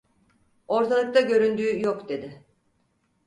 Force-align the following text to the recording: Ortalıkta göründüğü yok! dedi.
Ortalıkta 0.67 1.21
göründüğü 1.21 1.81
yok! 1.81 2.09
dedi. 2.09 2.45